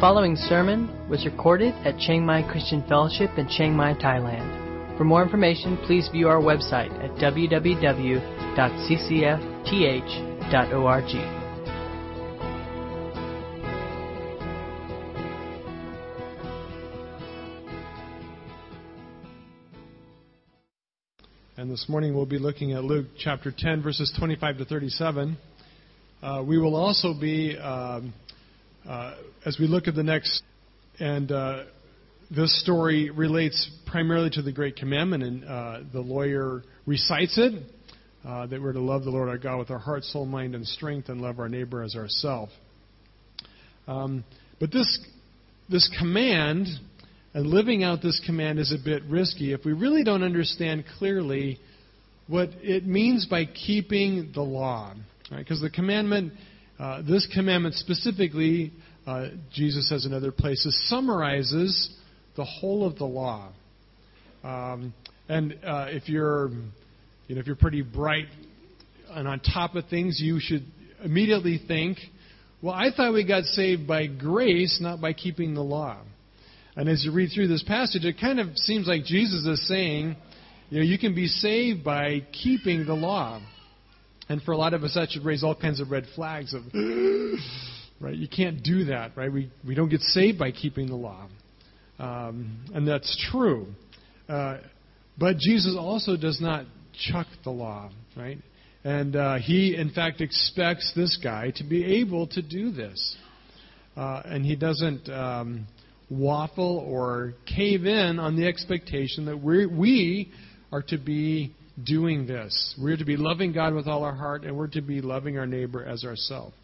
[0.00, 4.96] following sermon was recorded at Chiang Mai Christian Fellowship in Chiang Mai, Thailand.
[4.96, 8.20] For more information, please view our website at www.ccfth.org.
[21.58, 25.36] And this morning we'll be looking at Luke chapter 10, verses 25 to 37.
[26.22, 28.14] Uh, we will also be, um,
[28.88, 30.42] uh, as we look at the next,
[30.98, 31.64] and uh,
[32.30, 37.62] this story relates primarily to the Great Commandment, and uh, the lawyer recites it
[38.26, 40.66] uh, that we're to love the Lord our God with our heart, soul, mind, and
[40.66, 42.52] strength, and love our neighbor as ourselves.
[43.86, 44.24] Um,
[44.58, 44.98] but this
[45.68, 46.66] this command
[47.32, 51.60] and living out this command is a bit risky if we really don't understand clearly
[52.26, 54.94] what it means by keeping the law.
[55.36, 55.70] Because right?
[55.70, 56.32] the commandment,
[56.80, 58.72] uh, this commandment specifically,
[59.06, 61.90] uh, Jesus says in other places, summarizes
[62.36, 63.52] the whole of the law.
[64.42, 64.94] Um,
[65.28, 66.48] and uh, if you're,
[67.28, 68.28] you know, if you're pretty bright
[69.10, 70.64] and on top of things, you should
[71.04, 71.98] immediately think,
[72.62, 75.98] well, I thought we got saved by grace, not by keeping the law.
[76.76, 80.16] And as you read through this passage, it kind of seems like Jesus is saying,
[80.70, 83.42] you know, you can be saved by keeping the law.
[84.30, 86.62] And for a lot of us, that should raise all kinds of red flags of,
[88.00, 88.14] right?
[88.14, 89.30] You can't do that, right?
[89.30, 91.26] We, we don't get saved by keeping the law.
[91.98, 93.66] Um, and that's true.
[94.28, 94.58] Uh,
[95.18, 96.64] but Jesus also does not
[97.10, 98.38] chuck the law, right?
[98.84, 103.16] And uh, he, in fact, expects this guy to be able to do this.
[103.96, 105.66] Uh, and he doesn't um,
[106.08, 110.32] waffle or cave in on the expectation that we we
[110.70, 111.52] are to be
[111.84, 112.74] doing this.
[112.80, 115.46] We're to be loving God with all our heart, and we're to be loving our
[115.46, 116.54] neighbor as ourselves.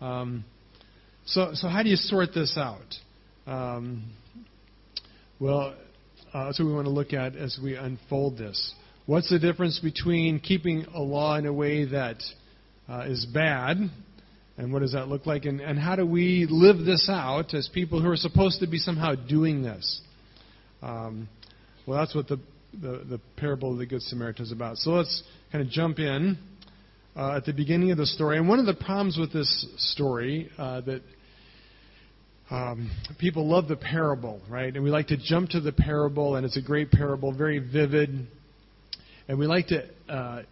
[0.00, 0.44] Um,
[1.26, 2.80] so, so how do you sort this out?
[3.46, 4.10] Um,
[5.38, 5.74] well,
[6.32, 8.74] uh, that's what we want to look at as we unfold this.
[9.06, 12.22] What's the difference between keeping a law in a way that
[12.88, 13.78] uh, is bad
[14.58, 15.44] and what does that look like?
[15.44, 18.78] And, and how do we live this out as people who are supposed to be
[18.78, 20.00] somehow doing this?
[20.82, 21.28] Um,
[21.86, 22.38] well, that's what the,
[22.80, 24.78] the, the, parable of the Good Samaritan is about.
[24.78, 26.38] So let's kind of jump in
[27.16, 28.38] uh, at the beginning of the story.
[28.38, 31.02] And one of the problems with this story uh, that
[32.50, 34.74] um, people love the parable, right?
[34.74, 38.26] And we like to jump to the parable, and it's a great parable, very vivid.
[39.28, 40.42] And we like to uh,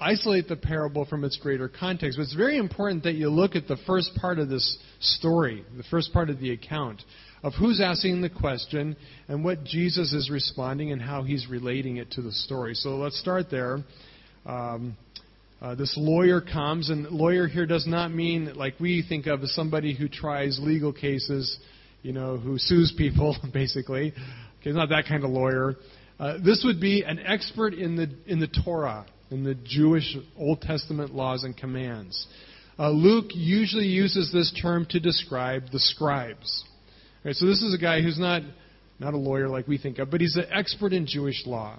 [0.00, 2.18] isolate the parable from its greater context.
[2.18, 5.84] But it's very important that you look at the first part of this story, the
[5.84, 7.02] first part of the account,
[7.42, 8.96] of who's asking the question
[9.28, 12.74] and what Jesus is responding and how he's relating it to the story.
[12.74, 13.78] So let's start there.
[14.44, 14.96] Um,
[15.60, 19.54] uh, this lawyer comes, and lawyer here does not mean like we think of as
[19.54, 21.58] somebody who tries legal cases,
[22.02, 24.14] you know, who sues people, basically.
[24.60, 25.76] Okay, not that kind of lawyer.
[26.18, 30.62] Uh, this would be an expert in the in the Torah, in the Jewish Old
[30.62, 32.26] Testament laws and commands.
[32.78, 36.64] Uh, Luke usually uses this term to describe the scribes.
[37.24, 38.42] Right, so this is a guy who's not
[38.98, 41.78] not a lawyer like we think of, but he's an expert in Jewish law.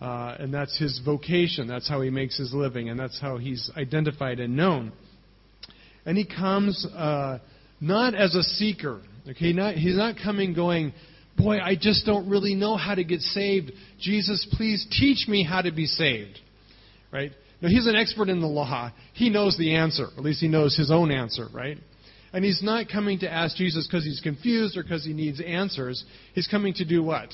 [0.00, 1.66] Uh, and that's his vocation.
[1.66, 4.92] That's how he makes his living, and that's how he's identified and known.
[6.04, 7.38] And he comes uh,
[7.80, 9.00] not as a seeker.
[9.28, 10.92] Okay, not, he's not coming going,
[11.36, 13.72] boy, I just don't really know how to get saved.
[13.98, 16.38] Jesus, please teach me how to be saved.
[17.10, 17.32] Right?
[17.60, 18.92] Now, he's an expert in the law.
[19.14, 20.08] He knows the answer.
[20.16, 21.78] At least he knows his own answer, right?
[22.32, 26.04] And he's not coming to ask Jesus because he's confused or because he needs answers.
[26.34, 27.30] He's coming to do what?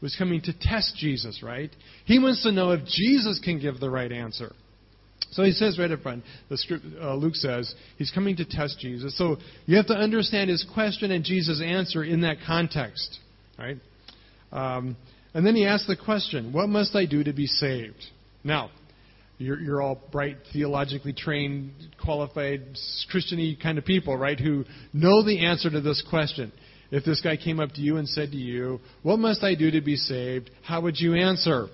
[0.00, 1.70] He's coming to test Jesus, right?
[2.06, 4.52] He wants to know if Jesus can give the right answer.
[5.32, 8.80] So he says right up front, the script, uh, Luke says, he's coming to test
[8.80, 9.16] Jesus.
[9.16, 13.18] So you have to understand his question and Jesus' answer in that context,
[13.58, 13.76] right?
[14.50, 14.96] Um,
[15.34, 18.04] and then he asks the question, What must I do to be saved?
[18.42, 18.70] Now,
[19.40, 21.72] you're, you're all bright, theologically trained,
[22.02, 22.76] qualified,
[23.12, 26.52] Christiany kind of people, right, who know the answer to this question.
[26.90, 29.70] If this guy came up to you and said to you, What must I do
[29.70, 30.50] to be saved?
[30.62, 31.68] How would you answer?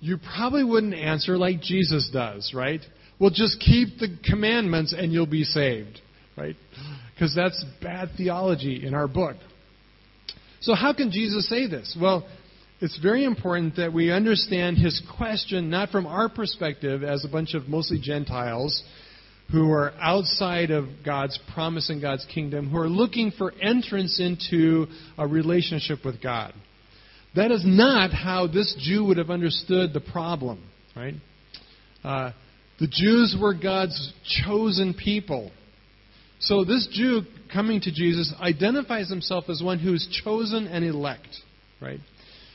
[0.00, 2.80] You probably wouldn't answer like Jesus does, right?
[3.20, 6.00] Well, just keep the commandments and you'll be saved,
[6.36, 6.56] right?
[7.14, 9.36] Because that's bad theology in our book.
[10.60, 11.96] So, how can Jesus say this?
[12.00, 12.26] Well,
[12.80, 17.54] it's very important that we understand his question not from our perspective as a bunch
[17.54, 18.82] of mostly Gentiles
[19.50, 24.86] who are outside of God's promise and God's kingdom, who are looking for entrance into
[25.16, 26.52] a relationship with God.
[27.34, 30.62] That is not how this Jew would have understood the problem,
[30.94, 31.14] right?
[32.04, 32.32] Uh,
[32.78, 34.12] the Jews were God's
[34.44, 35.50] chosen people.
[36.40, 37.22] So this Jew
[37.52, 41.28] coming to Jesus identifies himself as one who is chosen and elect,
[41.80, 42.00] right?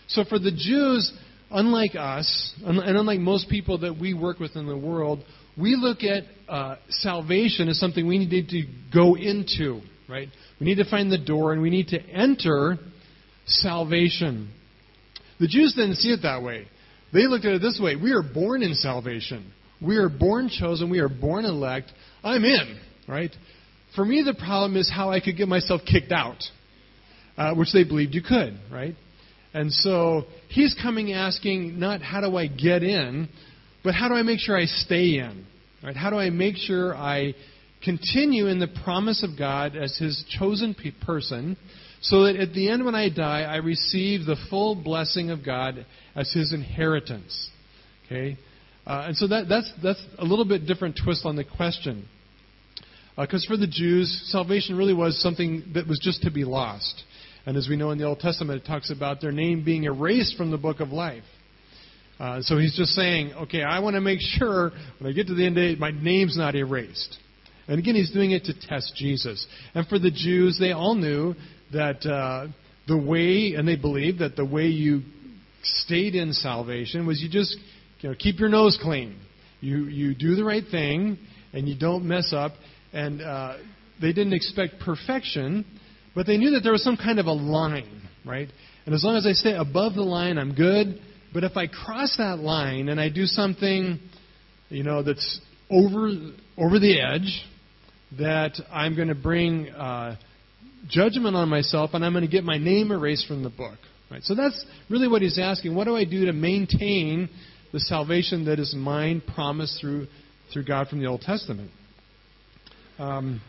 [0.07, 1.11] So for the Jews,
[1.51, 5.23] unlike us, and unlike most people that we work with in the world,
[5.57, 8.63] we look at uh, salvation as something we need to
[8.93, 10.27] go into, right?
[10.59, 12.77] We need to find the door and we need to enter
[13.45, 14.51] salvation.
[15.39, 16.67] The Jews didn't see it that way.
[17.13, 19.51] They looked at it this way we are born in salvation.
[19.81, 20.89] We are born chosen.
[20.89, 21.91] We are born elect.
[22.23, 23.31] I'm in, right?
[23.95, 26.41] For me, the problem is how I could get myself kicked out,
[27.37, 28.95] uh, which they believed you could, right?
[29.53, 33.29] And so he's coming asking not how do I get in,
[33.83, 35.45] but how do I make sure I stay in?
[35.83, 35.95] Right?
[35.95, 37.35] How do I make sure I
[37.83, 41.57] continue in the promise of God as his chosen pe- person
[42.01, 45.85] so that at the end when I die I receive the full blessing of God
[46.15, 47.49] as his inheritance?
[48.05, 48.37] Okay?
[48.85, 52.07] Uh, and so that, that's, that's a little bit different twist on the question.
[53.17, 57.03] Because uh, for the Jews, salvation really was something that was just to be lost.
[57.45, 60.37] And as we know in the Old Testament, it talks about their name being erased
[60.37, 61.23] from the book of life.
[62.19, 65.35] Uh, so he's just saying, okay, I want to make sure when I get to
[65.35, 67.17] the end of it, my name's not erased.
[67.67, 69.45] And again, he's doing it to test Jesus.
[69.73, 71.35] And for the Jews, they all knew
[71.71, 72.47] that uh,
[72.87, 75.01] the way, and they believed that the way you
[75.63, 77.57] stayed in salvation was you just
[78.01, 79.17] you know, keep your nose clean.
[79.61, 81.17] You, you do the right thing,
[81.53, 82.51] and you don't mess up.
[82.91, 83.57] And uh,
[84.01, 85.65] they didn't expect perfection,
[86.15, 88.49] but they knew that there was some kind of a line, right?
[88.85, 90.99] And as long as I stay above the line, I'm good.
[91.33, 93.99] But if I cross that line and I do something,
[94.69, 95.39] you know, that's
[95.69, 96.11] over
[96.57, 97.45] over the edge,
[98.19, 100.17] that I'm going to bring uh,
[100.87, 103.77] judgment on myself, and I'm going to get my name erased from the book.
[104.11, 104.21] Right.
[104.23, 105.73] So that's really what he's asking.
[105.73, 107.29] What do I do to maintain
[107.71, 110.07] the salvation that is mine, promised through
[110.51, 111.71] through God from the Old Testament?
[112.99, 113.41] Um,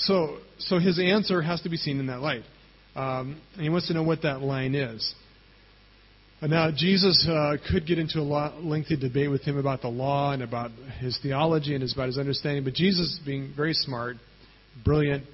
[0.00, 2.42] so, so his answer has to be seen in that light.
[2.96, 5.14] Um, and he wants to know what that line is.
[6.42, 10.32] Now, Jesus uh, could get into a lot, lengthy debate with him about the law
[10.32, 14.16] and about his theology and about his understanding, but Jesus, being very smart,
[14.82, 15.24] brilliant,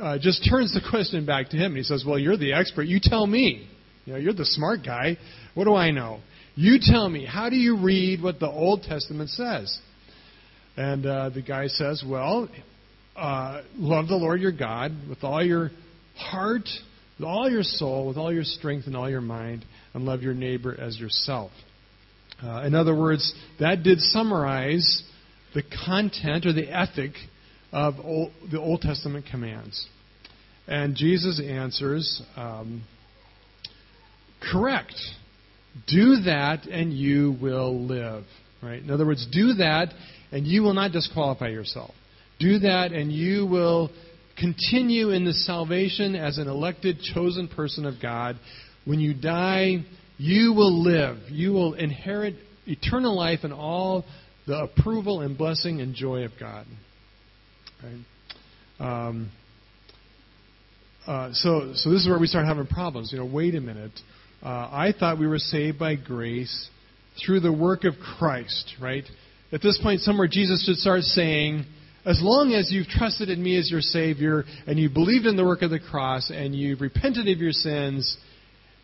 [0.00, 1.72] uh, just turns the question back to him.
[1.72, 2.84] And he says, Well, you're the expert.
[2.84, 3.68] You tell me.
[4.04, 5.18] You know, you're the smart guy.
[5.54, 6.20] What do I know?
[6.54, 7.26] You tell me.
[7.26, 9.76] How do you read what the Old Testament says?
[10.76, 12.48] And uh, the guy says, Well,
[13.16, 15.70] uh, love the Lord your God with all your
[16.16, 16.68] heart,
[17.18, 19.64] with all your soul, with all your strength, and all your mind
[19.94, 21.50] and love your neighbor as yourself.
[22.42, 25.02] Uh, in other words, that did summarize
[25.54, 27.12] the content or the ethic
[27.72, 29.86] of old, the Old Testament commands.
[30.66, 32.82] And Jesus answers, um,
[34.40, 34.94] correct.
[35.86, 38.24] Do that and you will live.
[38.62, 38.82] Right?
[38.82, 39.92] In other words, do that
[40.30, 41.94] and you will not disqualify yourself.
[42.42, 43.90] Do that and you will
[44.36, 48.36] continue in the salvation as an elected, chosen person of God
[48.84, 49.84] when you die,
[50.18, 51.18] you will live.
[51.28, 52.34] You will inherit
[52.66, 54.04] eternal life and all
[54.46, 56.66] the approval and blessing and joy of God.
[58.80, 59.30] Um,
[61.06, 63.10] uh, so, so this is where we start having problems.
[63.12, 63.92] You know, wait a minute.
[64.42, 66.68] Uh, I thought we were saved by grace
[67.24, 69.04] through the work of Christ, right?
[69.52, 71.64] At this point, somewhere Jesus should start saying,
[72.04, 75.44] as long as you've trusted in me as your Savior and you believed in the
[75.44, 78.16] work of the cross and you've repented of your sins,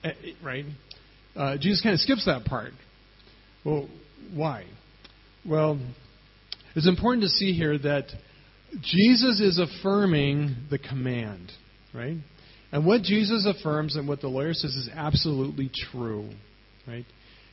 [0.04, 0.64] Eh, right?
[1.34, 2.72] Uh, Jesus kind of skips that part.
[3.64, 3.88] Well,
[4.32, 4.64] why?
[5.44, 5.80] Well,
[6.74, 8.04] it's important to see here that
[8.80, 11.50] Jesus is affirming the command,
[11.94, 12.16] right?
[12.70, 16.28] And what Jesus affirms and what the lawyer says is absolutely true,
[16.86, 17.06] right?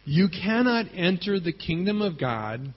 [0.04, 2.74] You cannot enter the kingdom of God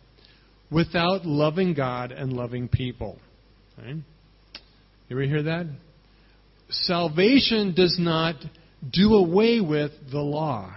[0.71, 3.19] without loving God and loving people.
[3.79, 3.97] Right?
[5.09, 5.67] You ever hear that?
[6.71, 8.37] Salvation does not
[8.93, 10.75] do away with the law.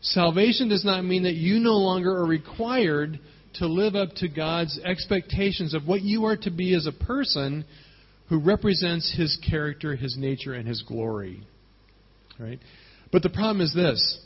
[0.00, 3.18] Salvation does not mean that you no longer are required
[3.54, 7.64] to live up to God's expectations of what you are to be as a person
[8.28, 11.46] who represents His character, His nature, and His glory.
[12.38, 12.58] Right?
[13.12, 14.20] But the problem is this.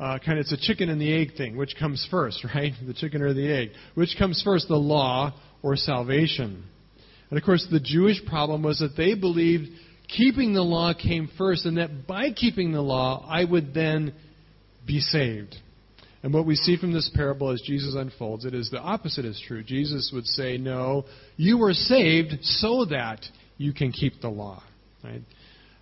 [0.00, 1.56] Uh, kind of, it's a chicken and the egg thing.
[1.56, 2.72] Which comes first, right?
[2.86, 3.70] The chicken or the egg?
[3.94, 6.64] Which comes first, the law or salvation?
[7.30, 9.68] And of course, the Jewish problem was that they believed
[10.08, 14.14] keeping the law came first, and that by keeping the law, I would then
[14.86, 15.54] be saved.
[16.22, 19.40] And what we see from this parable as Jesus unfolds it is the opposite is
[19.46, 19.62] true.
[19.62, 21.04] Jesus would say, No,
[21.36, 23.24] you were saved so that
[23.56, 24.62] you can keep the law.
[25.04, 25.22] Right?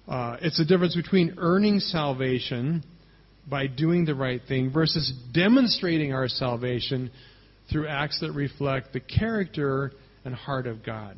[0.06, 2.84] Uh, it's the difference between earning salvation
[3.48, 7.10] by doing the right thing versus demonstrating our salvation
[7.70, 9.92] through acts that reflect the character
[10.24, 11.16] and heart of God.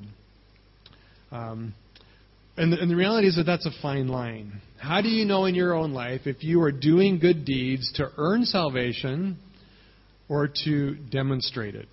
[1.30, 1.74] Um,
[2.56, 4.60] and, the, and the reality is that that's a fine line.
[4.78, 8.10] How do you know in your own life if you are doing good deeds to
[8.16, 9.38] earn salvation
[10.28, 11.88] or to demonstrate it?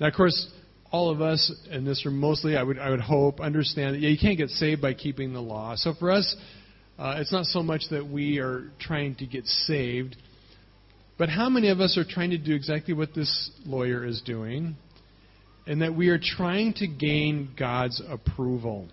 [0.00, 0.50] Now, of course,
[0.90, 4.08] all of us in this room, mostly, I would, I would hope, understand that yeah,
[4.08, 5.74] you can't get saved by keeping the law.
[5.76, 6.36] So for us,
[6.98, 10.16] uh, it's not so much that we are trying to get saved,
[11.18, 14.76] but how many of us are trying to do exactly what this lawyer is doing,
[15.66, 18.88] and that we are trying to gain God's approval?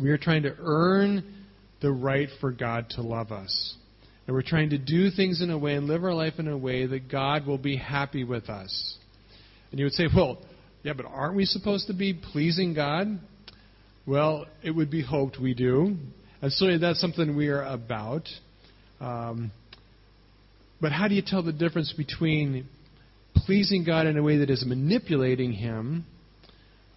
[0.00, 1.44] We are trying to earn
[1.80, 3.76] the right for God to love us.
[4.26, 6.56] And we're trying to do things in a way and live our life in a
[6.56, 8.96] way that God will be happy with us.
[9.70, 10.38] And you would say, well,
[10.82, 13.20] yeah, but aren't we supposed to be pleasing God?
[14.06, 15.96] Well, it would be hoped we do.
[16.44, 18.28] And so that's something we are about.
[19.00, 19.50] Um,
[20.78, 22.68] but how do you tell the difference between
[23.34, 26.04] pleasing God in a way that is manipulating Him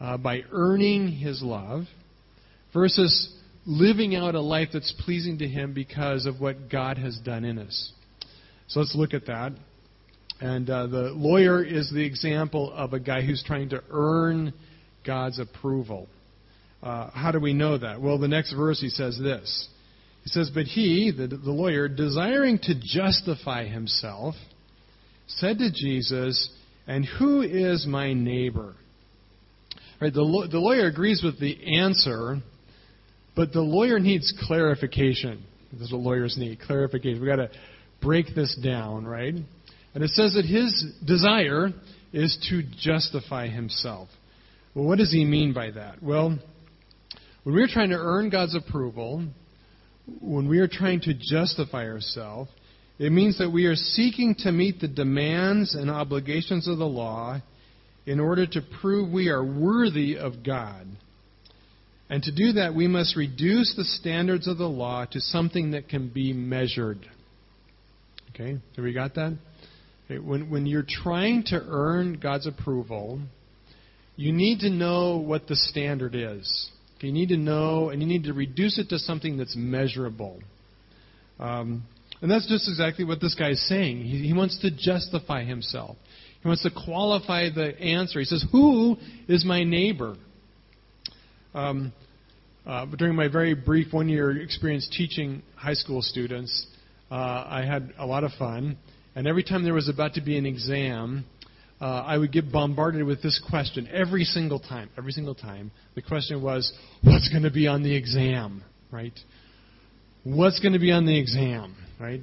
[0.02, 1.84] uh, by earning His love
[2.74, 3.34] versus
[3.66, 7.58] living out a life that's pleasing to Him because of what God has done in
[7.58, 7.94] us.
[8.68, 9.54] So let's look at that.
[10.42, 14.54] And uh, the lawyer is the example of a guy who's trying to earn
[15.06, 16.10] God's approval.
[16.82, 18.02] Uh, how do we know that?
[18.02, 19.70] Well, the next verse he says this.
[20.24, 24.36] He says, But he, the, the lawyer, desiring to justify himself,
[25.28, 26.50] said to Jesus,
[26.86, 28.76] And who is my neighbor?
[30.00, 32.38] Right, the, the lawyer agrees with the answer,
[33.36, 35.44] but the lawyer needs clarification.
[35.74, 37.20] This is what lawyers need clarification.
[37.20, 37.50] We've got to
[38.02, 39.34] break this down, right?
[39.34, 41.70] And it says that his desire
[42.14, 44.10] is to justify himself.
[44.76, 46.02] Well, what does he mean by that?
[46.04, 46.38] Well,
[47.48, 49.26] when we're trying to earn God's approval,
[50.20, 52.52] when we are trying to justify ourselves,
[53.00, 57.40] it means that we are seeking to meet the demands and obligations of the law
[58.06, 60.88] in order to prove we are worthy of God.
[62.10, 65.88] And to do that, we must reduce the standards of the law to something that
[65.88, 67.10] can be measured.
[68.32, 69.38] Okay, have we got that?
[70.12, 73.22] Okay, when, when you're trying to earn God's approval,
[74.18, 76.72] you need to know what the standard is.
[77.00, 80.40] You need to know, and you need to reduce it to something that's measurable.
[81.40, 81.84] Um,
[82.22, 84.04] and that's just exactly what this guy is saying.
[84.04, 85.98] He, he wants to justify himself.
[86.42, 88.20] He wants to qualify the answer.
[88.20, 90.16] He says, Who is my neighbor?
[91.54, 91.94] Um,
[92.66, 96.68] uh, during my very brief one year experience teaching high school students,
[97.10, 98.78] uh, I had a lot of fun.
[99.16, 101.26] And every time there was about to be an exam,
[101.80, 104.90] uh, I would get bombarded with this question every single time.
[104.98, 105.72] Every single time.
[105.96, 108.64] The question was, What's going to be on the exam?
[108.92, 109.18] Right?
[110.24, 111.76] What's going to be on the exam?
[112.00, 112.22] Right?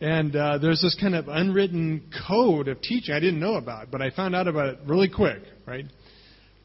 [0.00, 4.02] And uh, there's this kind of unwritten code of teaching I didn't know about, but
[4.02, 5.86] I found out about it really quick, right?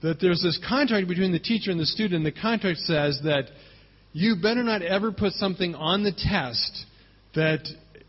[0.02, 2.26] that there's this contract between the teacher and the student.
[2.26, 3.46] and The contract says that
[4.14, 6.86] you better not ever put something on the test
[7.36, 7.66] that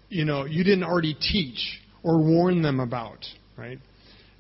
[0.08, 3.24] you know you didn't already teach or warn them about,
[3.56, 3.78] right?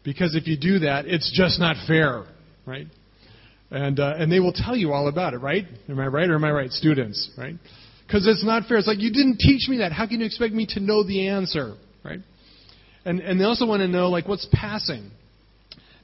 [0.04, 2.24] Because if you do that, it's just not fair,
[2.66, 2.86] right?
[3.70, 5.64] And uh, and they will tell you all about it, right?
[5.88, 7.30] Am I right or am I right, students?
[7.38, 7.54] Right?
[8.06, 8.78] Because it's not fair.
[8.78, 9.92] It's like you didn't teach me that.
[9.92, 12.20] How can you expect me to know the answer, right?
[13.04, 15.10] And and they also want to know like what's passing.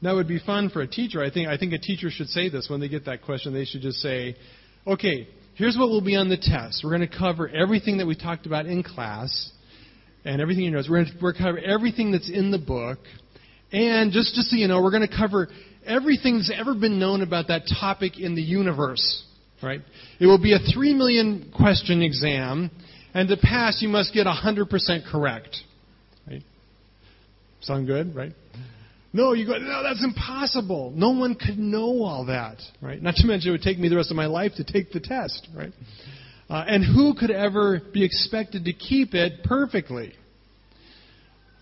[0.01, 1.23] Now, it would be fun for a teacher.
[1.23, 3.53] I think, I think a teacher should say this when they get that question.
[3.53, 4.37] They should just say,
[4.87, 5.27] okay,
[5.57, 6.83] here's what will be on the test.
[6.85, 9.51] We're going to cover everything that we talked about in class
[10.25, 10.81] and everything you know.
[10.89, 12.99] We're going to, we're going to cover everything that's in the book.
[13.73, 15.49] And just, just so you know, we're going to cover
[15.87, 19.25] everything that's ever been known about that topic in the universe.
[19.63, 19.81] Right?
[20.21, 22.71] It will be a three million question exam,
[23.13, 25.57] and to pass, you must get 100% correct.
[26.29, 26.43] Right?
[27.61, 28.33] Sound good, right?
[29.13, 30.93] No, you go, no, that's impossible.
[30.95, 33.03] No one could know all that, right?
[33.03, 35.01] Not to mention it would take me the rest of my life to take the
[35.01, 35.73] test, right?
[36.51, 40.15] Uh, and who could ever be expected to keep it perfectly?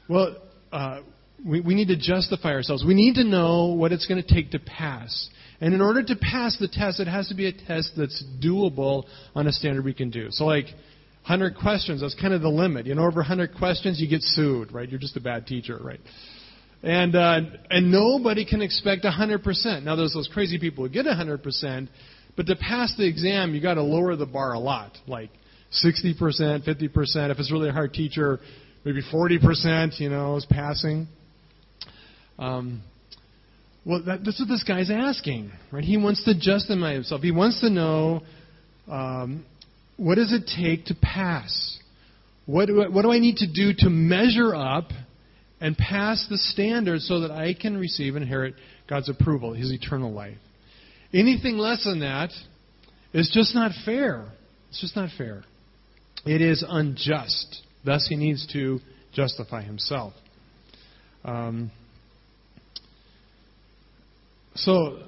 [0.08, 0.36] Well,
[0.72, 1.00] uh,
[1.44, 2.84] we, we need to justify ourselves.
[2.84, 5.28] We need to know what it's going to take to pass.
[5.60, 9.04] And in order to pass the test, it has to be a test that's doable
[9.34, 10.28] on a standard we can do.
[10.30, 10.66] So, like,
[11.26, 12.86] 100 questions, that's kind of the limit.
[12.86, 14.88] You know, over 100 questions, you get sued, right?
[14.88, 16.00] You're just a bad teacher, right?
[16.82, 17.40] And, uh,
[17.70, 19.82] and nobody can expect 100%.
[19.82, 21.88] Now, there's those crazy people who get 100%,
[22.36, 25.30] but to pass the exam, you got to lower the bar a lot, like
[25.84, 27.30] 60%, 50%.
[27.30, 28.40] If it's really a hard teacher,
[28.84, 31.08] maybe 40%, you know, is passing.
[32.38, 32.82] Um,
[33.84, 35.84] well, that, that's what this guy's asking, right?
[35.84, 37.22] He wants to justify himself.
[37.22, 38.22] He wants to know
[38.88, 39.44] um,
[39.96, 41.78] what does it take to pass?
[42.46, 44.90] What do, I, what do I need to do to measure up
[45.60, 48.54] and pass the standard so that I can receive and inherit
[48.88, 50.36] God's approval, His eternal life.
[51.12, 52.30] Anything less than that
[53.12, 54.26] is just not fair.
[54.68, 55.44] It's just not fair.
[56.26, 57.62] It is unjust.
[57.84, 58.80] Thus, he needs to
[59.12, 60.12] justify himself.
[61.24, 61.70] Um,
[64.56, 64.98] so,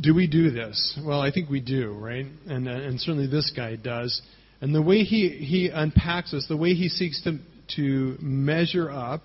[0.00, 0.98] do we do this?
[1.04, 2.26] Well, I think we do, right?
[2.46, 4.20] And, uh, and certainly this guy does.
[4.60, 7.38] And the way he, he unpacks this, the way he seeks to,
[7.76, 9.22] to measure up,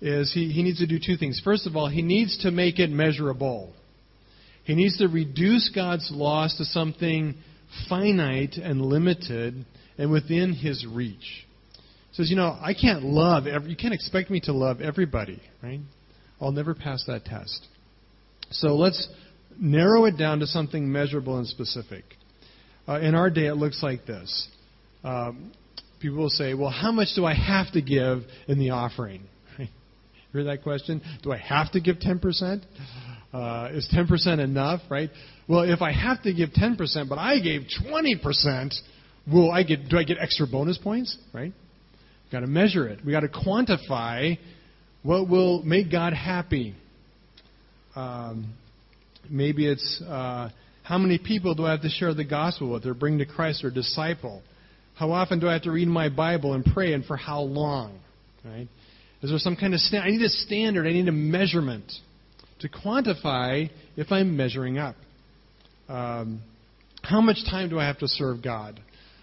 [0.00, 1.40] is he, he needs to do two things.
[1.42, 3.72] First of all, he needs to make it measurable.
[4.64, 7.34] He needs to reduce God's laws to something
[7.88, 9.64] finite and limited
[9.98, 11.46] and within his reach.
[12.10, 15.40] He says, you know, I can't love every, you can't expect me to love everybody,
[15.62, 15.80] right?
[16.40, 17.66] I'll never pass that test.
[18.54, 19.08] So let's
[19.58, 22.04] narrow it down to something measurable and specific.
[22.86, 24.48] Uh, in our day, it looks like this.
[25.02, 25.52] Um,
[26.00, 29.22] people will say, well, how much do I have to give in the offering?
[30.32, 31.02] Hear that question?
[31.22, 32.62] Do I have to give 10%?
[33.32, 35.10] Uh, is 10% enough, right?
[35.48, 38.74] Well, if I have to give 10%, but I gave 20%,
[39.32, 41.52] will I get, do I get extra bonus points, right?
[42.24, 43.00] We've got to measure it.
[43.04, 44.38] We've got to quantify
[45.02, 46.76] what will make God happy.
[47.94, 48.54] Um,
[49.30, 50.50] maybe it's uh,
[50.82, 53.64] how many people do I have to share the gospel with or bring to Christ
[53.64, 54.42] or disciple?
[54.94, 57.98] How often do I have to read my Bible and pray, and for how long?
[58.44, 58.68] Right?
[59.22, 60.06] Is there some kind of standard?
[60.06, 60.86] I need a standard.
[60.86, 61.90] I need a measurement
[62.60, 64.96] to quantify if I'm measuring up.
[65.88, 66.42] Um,
[67.02, 68.80] how much time do I have to serve God?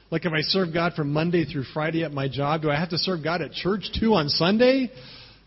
[0.09, 2.89] Like if I serve God from Monday through Friday at my job, do I have
[2.89, 4.91] to serve God at church too on Sunday?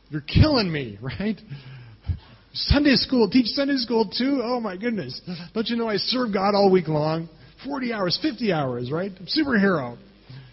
[0.08, 1.38] You're killing me, right?
[2.54, 4.40] Sunday school, teach Sunday school too?
[4.42, 5.20] Oh my goodness.
[5.54, 7.28] Don't you know I serve God all week long?
[7.64, 9.10] 40 hours, 50 hours, right?
[9.18, 9.98] I'm superhero.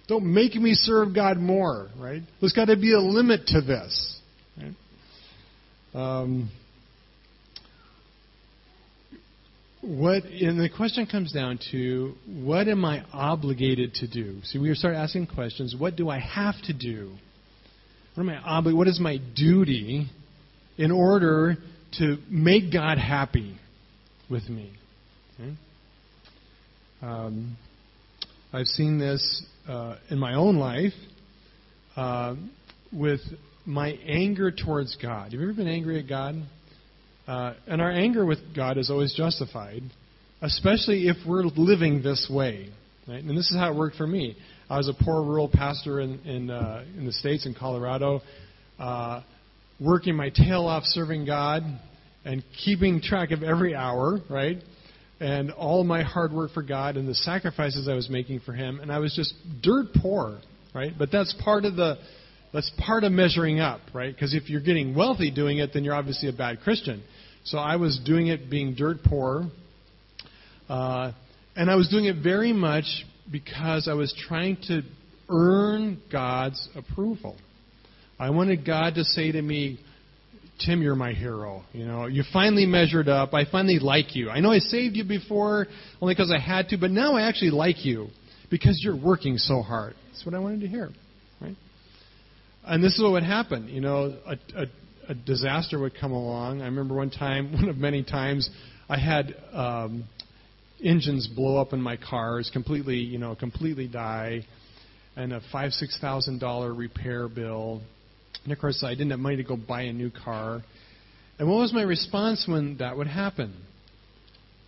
[0.08, 2.22] Don't make me serve God more, right?
[2.40, 4.20] There's got to be a limit to this.
[4.58, 4.74] Right?
[5.94, 6.50] Um,
[9.82, 14.42] what and the question comes down to what am I obligated to do?
[14.44, 15.76] See, we start asking questions.
[15.78, 17.14] What do I have to do?
[18.16, 20.08] What am I obli- What is my duty
[20.78, 21.58] in order
[22.00, 23.58] to make God happy
[24.30, 24.72] with me?
[25.40, 25.54] Okay?
[27.02, 27.58] Um,
[28.54, 30.94] I've seen this uh, in my own life
[31.96, 32.36] uh,
[32.92, 33.22] with
[33.66, 35.32] my anger towards God.
[35.32, 36.36] Have you ever been angry at God?
[37.28, 39.84] Uh, and our anger with God is always justified,
[40.42, 42.70] especially if we're living this way.
[43.08, 43.24] Right?
[43.24, 44.36] And this is how it worked for me.
[44.70, 48.22] I was a poor rural pastor in in, uh, in the states in Colorado,
[48.80, 49.22] uh,
[49.82, 51.64] working my tail off serving God
[52.24, 54.58] and keeping track of every hour, right?
[55.20, 58.80] And all my hard work for God and the sacrifices I was making for Him,
[58.80, 60.40] and I was just dirt poor,
[60.74, 60.94] right?
[60.98, 61.98] But that's part of the
[62.54, 64.14] that's part of measuring up, right?
[64.14, 67.02] Because if you're getting wealthy doing it, then you're obviously a bad Christian.
[67.46, 69.50] So I was doing it being dirt poor.
[70.68, 71.14] Uh,
[71.56, 72.86] and I was doing it very much
[73.32, 74.82] because I was trying to
[75.30, 77.38] earn God's approval.
[78.22, 79.80] I wanted God to say to me,
[80.64, 81.64] Tim, you're my hero.
[81.74, 83.34] You know, you finally measured up.
[83.34, 84.30] I finally like you.
[84.30, 85.66] I know I saved you before
[86.00, 88.10] only because I had to, but now I actually like you
[88.52, 89.96] because you're working so hard.
[90.12, 90.92] That's what I wanted to hear,
[91.42, 91.56] right?
[92.64, 93.68] And this is what would happen.
[93.70, 94.66] You know, a, a,
[95.10, 96.62] a disaster would come along.
[96.62, 98.48] I remember one time, one of many times,
[98.88, 100.04] I had um,
[100.84, 104.46] engines blow up in my cars, completely, you know, completely die,
[105.16, 107.82] and a five, six thousand dollar repair bill.
[108.44, 110.62] And of course, I didn't have money to go buy a new car.
[111.38, 113.54] And what was my response when that would happen?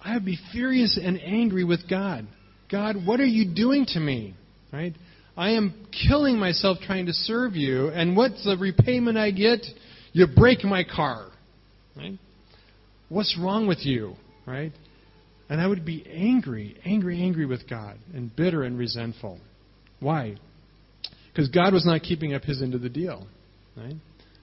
[0.01, 2.27] I would be furious and angry with God.
[2.71, 4.35] God, what are you doing to me?
[4.71, 4.93] Right?
[5.35, 9.65] I am killing myself trying to serve you, and what's the repayment I get?
[10.11, 11.27] You break my car.
[11.95, 12.17] Right?
[13.09, 14.15] What's wrong with you?
[14.45, 14.71] Right?
[15.49, 19.39] And I would be angry, angry, angry with God, and bitter and resentful.
[19.99, 20.35] Why?
[21.31, 23.27] Because God was not keeping up his end of the deal.
[23.75, 23.95] Right?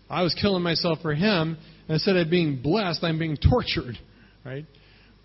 [0.08, 1.56] I was killing myself for him,
[1.88, 3.98] and instead of being blessed, I'm being tortured.
[4.44, 4.64] Right?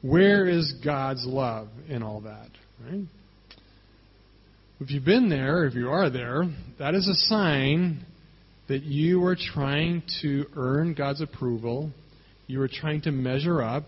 [0.02, 2.50] Where is God's love in all that?
[2.84, 3.06] Right?
[4.80, 6.44] If you've been there, if you are there,
[6.80, 8.06] that is a sign
[8.68, 11.92] that you are trying to earn God's approval.
[12.48, 13.86] You are trying to measure up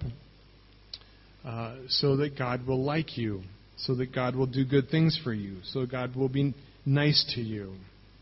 [1.45, 3.41] uh, so that God will like you,
[3.77, 6.53] so that God will do good things for you, so God will be
[6.85, 7.73] nice to you.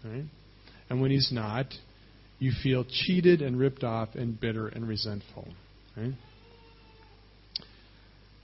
[0.03, 0.25] Right?
[0.89, 1.67] And when He's not,
[2.39, 5.48] you feel cheated and ripped off and bitter and resentful.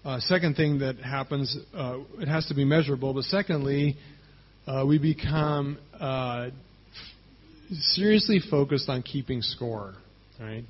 [0.04, 3.98] Uh, second thing that happens, uh, it has to be measurable, but secondly,
[4.66, 6.50] uh, we become uh,
[7.72, 9.94] seriously focused on keeping score.
[10.40, 10.64] Right?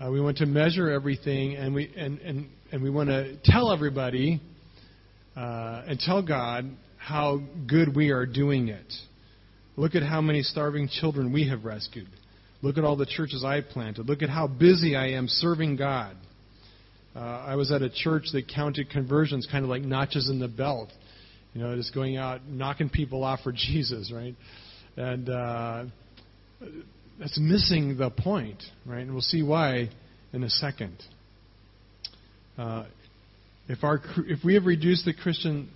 [0.00, 3.70] Uh, we want to measure everything, and we and and and we want to tell
[3.70, 4.40] everybody
[5.36, 6.64] uh, and tell God
[6.96, 8.92] how good we are doing it.
[9.80, 12.10] Look at how many starving children we have rescued.
[12.60, 14.10] Look at all the churches I planted.
[14.10, 16.16] Look at how busy I am serving God.
[17.16, 20.48] Uh, I was at a church that counted conversions kind of like notches in the
[20.48, 20.90] belt.
[21.54, 24.34] You know, just going out knocking people off for Jesus, right?
[24.98, 25.84] And uh,
[27.18, 29.00] that's missing the point, right?
[29.00, 29.88] And we'll see why
[30.34, 31.02] in a second.
[32.58, 32.84] Uh,
[33.66, 35.70] if our if we have reduced the Christian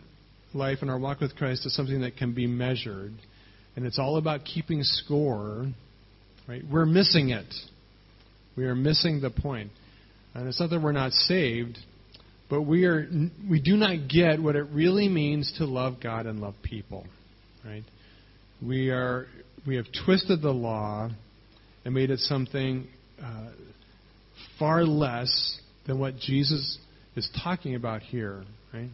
[0.52, 3.14] life and our walk with Christ to something that can be measured,
[3.76, 5.66] and it's all about keeping score,
[6.48, 6.62] right?
[6.70, 7.52] We're missing it.
[8.56, 9.70] We are missing the point.
[10.34, 11.78] And it's not that we're not saved,
[12.48, 13.08] but we are
[13.48, 17.06] we do not get what it really means to love God and love people,
[17.64, 17.84] right?
[18.64, 19.26] We are
[19.66, 21.10] we have twisted the law
[21.84, 22.86] and made it something
[23.22, 23.50] uh,
[24.58, 26.78] far less than what Jesus
[27.16, 28.90] is talking about here, right?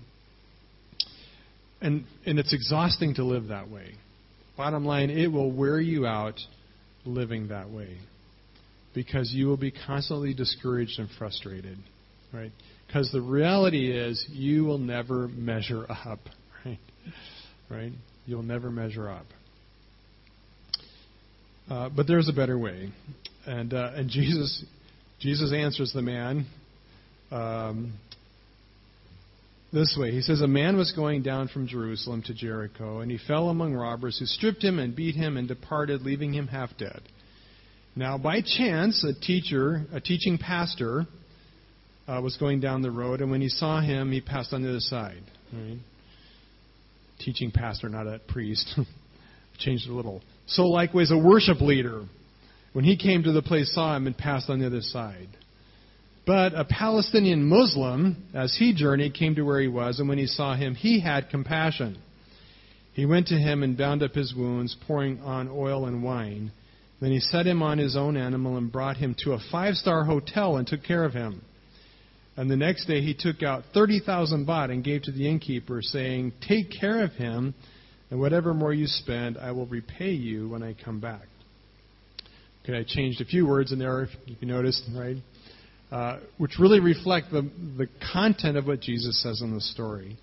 [1.81, 3.95] And and it's exhausting to live that way.
[4.61, 6.39] Bottom line, it will wear you out
[7.07, 7.97] living that way
[8.95, 11.79] because you will be constantly discouraged and frustrated,
[12.31, 12.53] right?
[12.87, 16.19] Because the reality is you will never measure up,
[16.67, 16.79] right?
[17.71, 17.93] Right?
[18.27, 19.25] You'll never measure up.
[21.71, 22.93] Uh, but there's a better way,
[23.47, 24.63] and uh, and Jesus
[25.21, 26.45] Jesus answers the man
[27.31, 27.95] um,
[29.73, 30.11] this way.
[30.11, 33.75] He says, A man was going down from Jerusalem to Jericho, and he fell among
[33.75, 37.01] robbers who stripped him and beat him and departed, leaving him half dead.
[37.97, 41.07] Now, by chance, a teacher, a teaching pastor,
[42.09, 44.71] uh, was going down the road, and when he saw him, he passed on the
[44.71, 45.23] other side.
[45.53, 45.79] Right?
[47.21, 48.79] Teaching pastor, not a priest.
[49.59, 50.23] Changed a little.
[50.47, 52.05] So, likewise, a worship leader,
[52.73, 55.29] when he came to the place, saw him and passed on the other side.
[56.27, 60.27] But a Palestinian Muslim, as he journeyed, came to where he was, and when he
[60.27, 61.99] saw him, he had compassion.
[62.93, 66.53] He went to him and bound up his wounds, pouring on oil and wine.
[67.01, 70.05] Then he set him on his own animal and brought him to a five star
[70.05, 71.41] hotel and took care of him.
[72.37, 76.33] And the next day he took out 30,000 baht and gave to the innkeeper, saying,
[76.47, 77.55] Take care of him,
[78.11, 81.27] and whatever more you spend, I will repay you when I come back.
[82.65, 85.17] Okay, I changed a few words in there, if you noticed, right?
[85.91, 87.43] Uh, which really reflect the,
[87.77, 90.17] the content of what Jesus says in the story.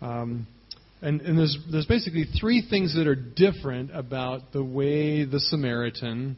[0.00, 0.46] Um,
[1.02, 6.36] and, and there's, there's basically three things that are different about the way the Samaritan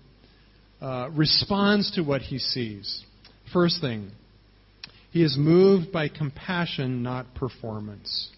[0.81, 3.05] uh, responds to what he sees.
[3.53, 4.11] First thing,
[5.11, 8.31] he is moved by compassion, not performance.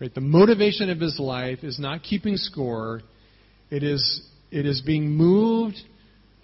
[0.00, 0.12] Right?
[0.12, 3.02] The motivation of his life is not keeping score.
[3.70, 5.76] It is, it is being moved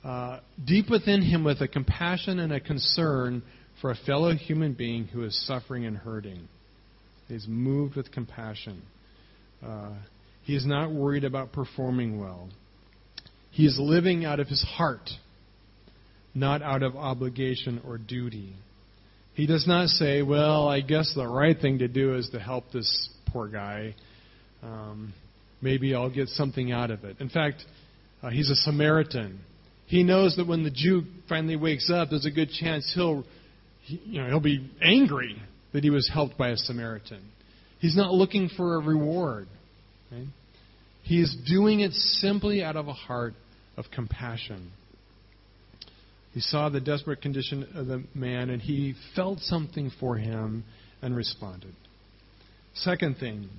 [0.05, 3.43] uh, deep within him with a compassion and a concern
[3.81, 6.49] for a fellow human being who is suffering and hurting.
[7.29, 8.83] He's moved with compassion.
[9.65, 9.93] Uh,
[10.43, 12.49] he is not worried about performing well.
[13.51, 15.09] He is living out of his heart,
[16.35, 18.55] not out of obligation or duty.
[19.35, 22.73] He does not say, Well, I guess the right thing to do is to help
[22.73, 23.95] this poor guy.
[24.63, 25.15] Um,
[25.61, 27.17] maybe I'll get something out of it.
[27.21, 27.65] In fact,
[28.23, 29.41] uh, he's a Samaritan.
[29.87, 33.25] He knows that when the Jew finally wakes up, there's a good chance he'll,
[33.87, 35.37] you know, he'll be angry
[35.73, 37.23] that he was helped by a Samaritan.
[37.79, 39.49] He's not looking for a reward.
[40.11, 40.27] Right?
[41.03, 43.35] He is doing it simply out of a heart
[43.77, 44.71] of compassion.
[46.33, 50.65] He saw the desperate condition of the man and he felt something for him
[51.03, 51.75] and responded.
[52.75, 53.51] Second thing,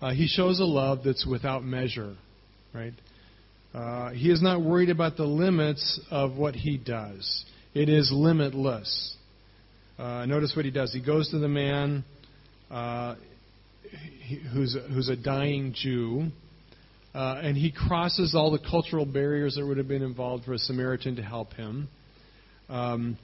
[0.00, 2.14] uh, he shows a love that's without measure,
[2.72, 2.92] right?
[3.76, 7.44] Uh, he is not worried about the limits of what he does.
[7.74, 9.14] It is limitless.
[9.98, 10.94] Uh, notice what he does.
[10.94, 12.02] He goes to the man
[12.70, 13.16] uh,
[14.22, 16.28] he, who's, who's a dying Jew,
[17.14, 20.58] uh, and he crosses all the cultural barriers that would have been involved for a
[20.58, 21.88] Samaritan to help him.
[22.70, 23.18] Um,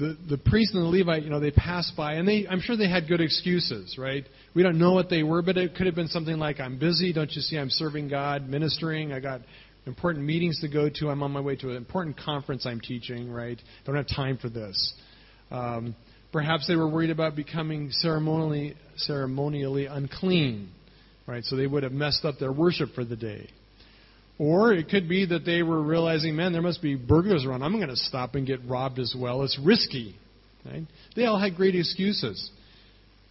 [0.00, 2.76] the, the priest and the Levite, you know, they pass by, and they, I'm sure
[2.76, 4.24] they had good excuses, right?
[4.54, 7.12] We don't know what they were, but it could have been something like, I'm busy,
[7.12, 9.40] don't you see, I'm serving God, ministering, I got
[9.86, 11.10] important meetings to go to.
[11.10, 13.60] I'm on my way to an important conference I'm teaching, right?
[13.84, 14.94] Don't have time for this.
[15.50, 15.94] Um,
[16.32, 20.70] perhaps they were worried about becoming ceremonially, ceremonially unclean,
[21.26, 21.44] right?
[21.44, 23.48] So they would have messed up their worship for the day.
[24.38, 27.62] Or it could be that they were realizing, man, there must be burglars around.
[27.62, 29.42] I'm going to stop and get robbed as well.
[29.42, 30.16] It's risky.
[30.64, 30.82] Right?
[31.14, 32.50] They all had great excuses.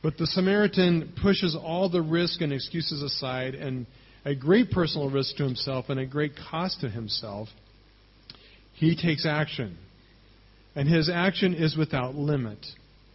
[0.02, 3.86] But the Samaritan pushes all the risk and excuses aside and
[4.26, 7.50] a great personal risk to himself and a great cost to himself,
[8.74, 9.78] he takes action.
[10.76, 12.60] and his action is without limit.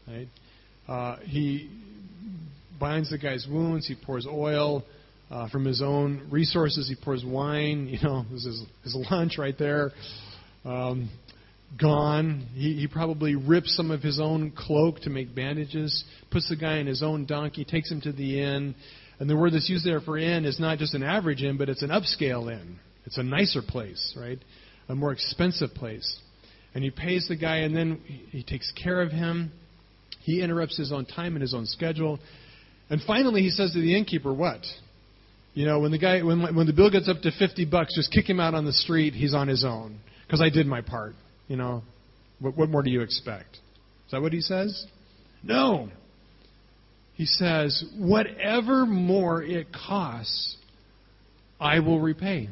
[0.07, 0.29] Right?
[0.87, 1.71] Uh, he
[2.81, 3.87] binds the guy's wounds.
[3.87, 4.85] He pours oil
[5.31, 6.89] uh, from his own resources.
[6.89, 7.89] He pours wine.
[7.89, 9.91] You know, this is his lunch right there.
[10.65, 11.11] Um,
[11.81, 12.47] gone.
[12.55, 16.05] He, he probably rips some of his own cloak to make bandages.
[16.31, 17.65] Puts the guy in his own donkey.
[17.65, 18.75] Takes him to the inn.
[19.21, 21.69] And the word that's used there for inn is not just an average inn, but
[21.69, 22.79] it's an upscale inn.
[23.05, 24.39] It's a nicer place, right?
[24.89, 26.21] A more expensive place.
[26.75, 28.01] And he pays the guy, and then
[28.31, 29.51] he takes care of him.
[30.21, 32.21] He interrupts his own time and his own schedule.
[32.91, 34.61] And finally, he says to the innkeeper, "What?
[35.55, 38.13] You know, when the guy, when when the bill gets up to fifty bucks, just
[38.13, 39.15] kick him out on the street.
[39.15, 41.15] He's on his own because I did my part.
[41.49, 41.83] You know,
[42.41, 43.55] what, what more do you expect?
[44.07, 44.87] Is that what he says?
[45.43, 45.89] No.
[47.19, 50.57] He says, whatever more it costs,
[51.59, 52.49] I will repay.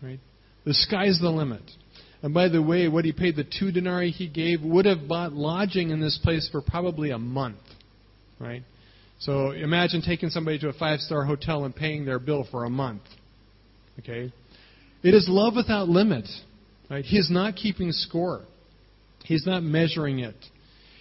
[0.00, 0.20] Right?
[0.64, 1.62] The sky's the limit.
[2.22, 5.32] And by the way, what he paid, the two denarii he gave, would have bought
[5.32, 7.58] lodging in this place for probably a month.
[8.38, 8.62] Right?
[9.18, 12.70] So imagine taking somebody to a five star hotel and paying their bill for a
[12.70, 13.02] month.
[13.98, 14.32] Okay?
[15.02, 16.28] It is love without limit.
[16.88, 17.04] Right?
[17.04, 18.42] He is not keeping score.
[19.24, 20.36] He's not measuring it.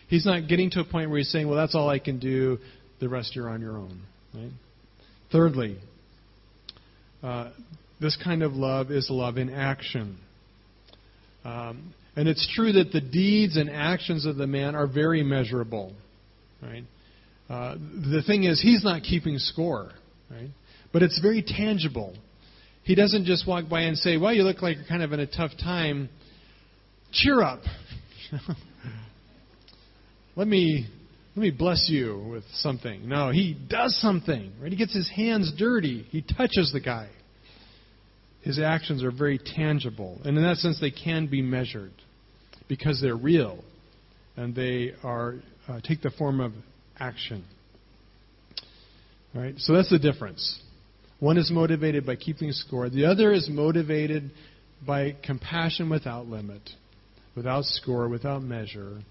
[0.09, 2.57] He's not getting to a point where he's saying, well, that's all I can do.
[2.99, 4.01] The rest you're on your own.
[4.33, 4.51] Right?
[5.31, 5.77] Thirdly,
[7.23, 7.51] uh,
[8.01, 10.17] this kind of love is love in action.
[11.43, 15.93] Um, and it's true that the deeds and actions of the man are very measurable.
[16.61, 16.83] Right?
[17.49, 19.91] Uh, the thing is, he's not keeping score.
[20.29, 20.49] Right?
[20.91, 22.15] But it's very tangible.
[22.83, 25.19] He doesn't just walk by and say, Well, you look like you're kind of in
[25.19, 26.09] a tough time.
[27.11, 27.61] Cheer up.
[30.35, 30.87] let me
[31.39, 33.07] let me bless you with something.
[33.07, 34.51] No, he does something.
[34.61, 34.71] Right?
[34.73, 36.05] He gets his hands dirty.
[36.09, 37.07] He touches the guy.
[38.41, 40.19] His actions are very tangible.
[40.25, 41.93] And in that sense they can be measured
[42.67, 43.63] because they're real
[44.35, 45.35] and they are
[45.69, 46.51] uh, take the form of
[46.99, 47.45] action.
[49.33, 49.53] All right?
[49.59, 50.61] So that's the difference.
[51.21, 54.31] One is motivated by keeping score, the other is motivated
[54.85, 56.69] by compassion without limit,
[57.33, 59.03] without score, without measure,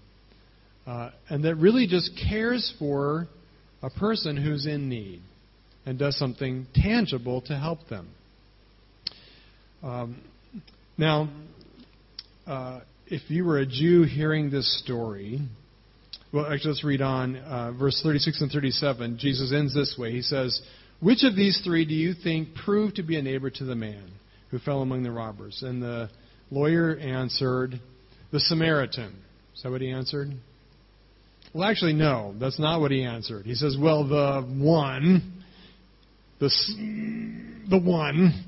[0.89, 3.27] uh, and that really just cares for
[3.83, 5.21] a person who's in need
[5.85, 8.09] and does something tangible to help them.
[9.83, 10.19] Um,
[10.97, 11.29] now,
[12.47, 15.39] uh, if you were a Jew hearing this story,
[16.33, 19.19] well, actually, let's read on uh, verse 36 and 37.
[19.19, 20.11] Jesus ends this way.
[20.11, 20.59] He says,
[20.99, 24.09] which of these three do you think proved to be a neighbor to the man
[24.49, 25.61] who fell among the robbers?
[25.61, 26.09] And the
[26.49, 27.79] lawyer answered,
[28.31, 29.15] The Samaritan.
[29.55, 30.31] Is that what he answered?
[31.53, 32.35] Well, actually, no.
[32.39, 33.45] That's not what he answered.
[33.45, 35.43] He says, Well, the one,
[36.39, 36.49] the,
[37.69, 38.45] the one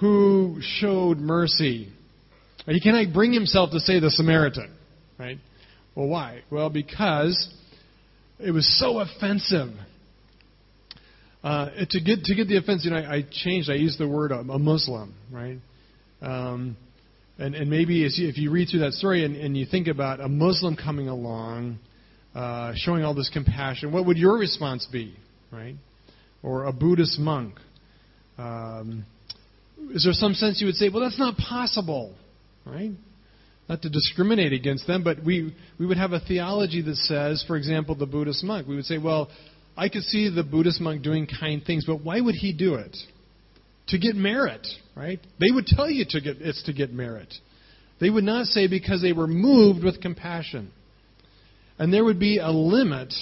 [0.00, 1.88] who showed mercy.
[2.66, 4.72] He cannot bring himself to say the Samaritan,
[5.18, 5.38] right?
[5.94, 6.42] Well, why?
[6.50, 7.52] Well, because
[8.38, 9.70] it was so offensive
[11.44, 13.68] uh, to get to get the offense, you know, I, I changed.
[13.68, 15.58] I used the word a, a Muslim, right?
[16.20, 16.76] Um,
[17.38, 20.20] and, and maybe you, if you read through that story and, and you think about
[20.20, 21.78] a Muslim coming along,
[22.34, 25.14] uh, showing all this compassion, what would your response be,
[25.50, 25.76] right?
[26.42, 27.54] Or a Buddhist monk.
[28.38, 29.04] Um,
[29.90, 32.14] is there some sense you would say, well, that's not possible,
[32.64, 32.92] right?
[33.68, 37.56] Not to discriminate against them, but we, we would have a theology that says, for
[37.56, 39.30] example, the Buddhist monk, we would say, well,
[39.76, 42.96] I could see the Buddhist monk doing kind things, but why would he do it?
[43.88, 44.66] To get merit,
[44.96, 45.20] right?
[45.40, 47.32] They would tell you to get it's to get merit.
[48.00, 50.70] They would not say because they were moved with compassion.
[51.82, 53.12] And there would be a limit,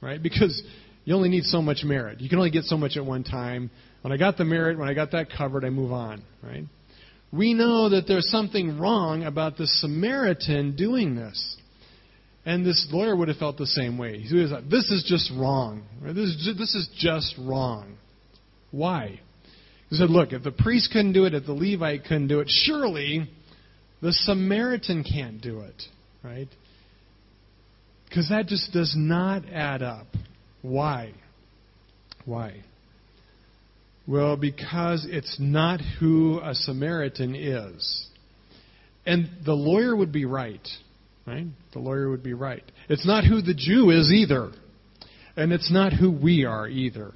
[0.00, 0.22] right?
[0.22, 0.62] Because
[1.04, 2.20] you only need so much merit.
[2.20, 3.68] You can only get so much at one time.
[4.02, 6.62] When I got the merit, when I got that covered, I move on, right?
[7.32, 11.56] We know that there's something wrong about the Samaritan doing this.
[12.44, 14.20] And this lawyer would have felt the same way.
[14.20, 15.82] He have thought, this is just wrong.
[16.04, 17.96] This is just, this is just wrong.
[18.70, 19.18] Why?
[19.90, 22.46] He said, look, if the priest couldn't do it, if the Levite couldn't do it,
[22.48, 23.28] surely
[24.00, 25.82] the Samaritan can't do it.
[26.22, 26.48] Right?
[28.08, 30.06] Because that just does not add up.
[30.62, 31.12] Why?
[32.24, 32.62] Why?
[34.06, 38.06] Well, because it's not who a Samaritan is.
[39.04, 40.66] And the lawyer would be right.
[41.26, 41.46] Right?
[41.72, 42.62] The lawyer would be right.
[42.88, 44.52] It's not who the Jew is either.
[45.36, 47.12] And it's not who we are either.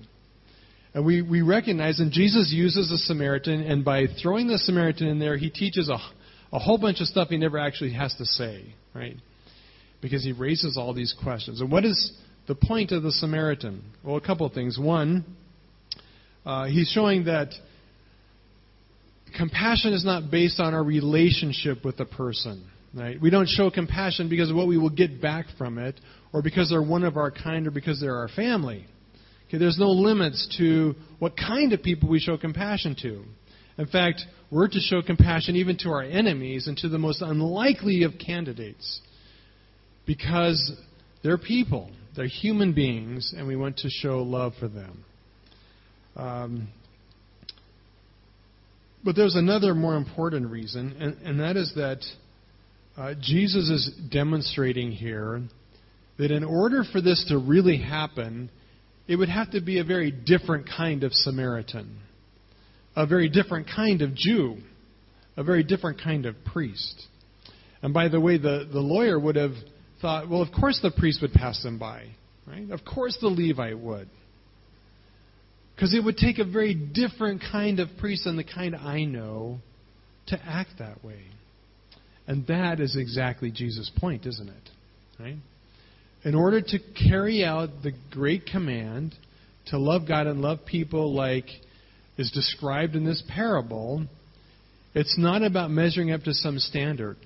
[0.93, 5.21] And we, we recognize, and Jesus uses the Samaritan, and by throwing the Samaritan in
[5.21, 5.97] there, he teaches a,
[6.53, 9.17] a whole bunch of stuff he never actually has to say, right?
[10.01, 11.61] Because he raises all these questions.
[11.61, 12.13] And what is
[12.47, 13.83] the point of the Samaritan?
[14.03, 14.79] Well, a couple of things.
[14.79, 15.25] One,
[16.47, 17.49] uh, he's showing that
[19.37, 23.21] compassion is not based on our relationship with the person Right?
[23.21, 26.01] We don't show compassion because of what we will get back from it,
[26.33, 28.85] or because they're one of our kind, or because they're our family.
[29.49, 33.23] Okay, there's no limits to what kind of people we show compassion to.
[33.79, 38.03] In fact, we're to show compassion even to our enemies and to the most unlikely
[38.03, 39.01] of candidates
[40.07, 40.73] because
[41.23, 45.05] they're people, they're human beings, and we want to show love for them.
[46.17, 46.69] Um,
[49.05, 52.01] but there's another more important reason, and, and that is that
[52.97, 55.43] uh, Jesus is demonstrating here
[56.19, 58.51] that in order for this to really happen,
[59.09, 61.99] it would have to be a very different kind of Samaritan,
[62.95, 64.59] a very different kind of Jew,
[65.37, 67.07] a very different kind of priest.
[67.83, 69.53] And by the way, the, the lawyer would have
[70.01, 72.07] thought, well, of course the priest would pass them by,
[72.47, 72.71] right?
[72.71, 74.09] Of course the Levite would.
[75.75, 79.61] Because it would take a very different kind of priest than the kind I know
[80.27, 81.23] to act that way.
[82.27, 84.71] And that is exactly Jesus' point, isn't it?
[85.19, 85.37] Right?
[86.23, 89.15] In order to carry out the great command
[89.67, 91.47] to love God and love people like
[92.19, 94.05] is described in this parable,
[94.95, 97.17] it's not about measuring up to some standard.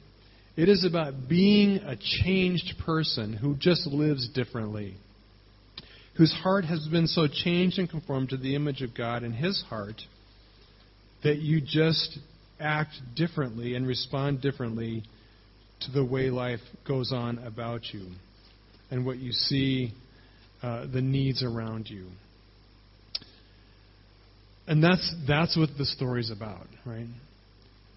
[0.56, 4.96] It is about being a changed person who just lives differently
[6.16, 9.62] whose heart has been so changed and conformed to the image of God in his
[9.68, 10.00] heart
[11.22, 12.18] that you just
[12.60, 15.02] act differently and respond differently
[15.80, 18.06] to the way life goes on about you
[18.90, 19.92] and what you see
[20.62, 22.06] uh, the needs around you.
[24.66, 27.06] And that's that's what the story's about, right?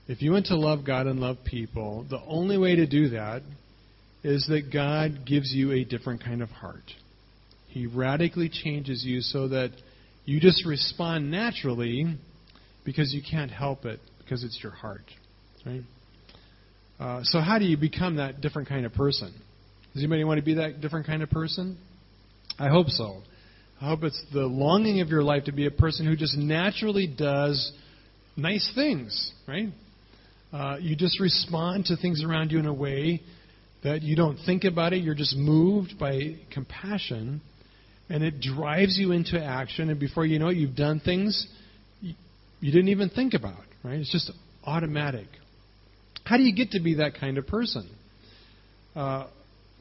[0.08, 3.41] If you want to love God and love people, the only way to do that
[4.24, 6.91] is that God gives you a different kind of heart.
[7.67, 9.72] He radically changes you so that
[10.24, 12.17] you just respond naturally
[12.86, 15.04] because you can't help it because it's your heart.
[15.65, 15.82] Right?
[17.00, 19.34] Uh, so, how do you become that different kind of person?
[19.93, 21.78] Does anybody want to be that different kind of person?
[22.58, 23.22] I hope so.
[23.82, 27.08] I hope it's the longing of your life to be a person who just naturally
[27.08, 27.72] does
[28.36, 29.67] nice things, right?
[30.52, 33.22] Uh, you just respond to things around you in a way
[33.84, 34.98] that you don't think about it.
[35.04, 37.42] You're just moved by compassion
[38.10, 41.48] and it drives you into action, and before you know it, you've done things
[42.02, 42.14] you,
[42.62, 44.00] you didn't even think about, right?
[44.00, 44.32] It's just
[44.64, 45.28] automatic.
[46.24, 47.90] How do you get to be that kind of person?
[48.96, 49.28] Uh,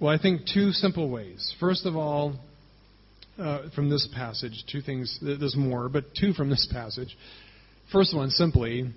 [0.01, 1.55] well, I think two simple ways.
[1.61, 2.35] First of all,
[3.39, 7.17] uh, from this passage, two things, there's more, but two from this passage.
[7.93, 8.91] First one, simply,